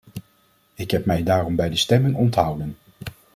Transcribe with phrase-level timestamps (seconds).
[0.73, 2.77] Ik heb mij daarom bij de stemming onthouden.